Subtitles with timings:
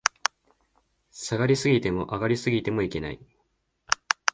[1.11, 3.19] 下がり過ぎても、上がり過ぎてもいけない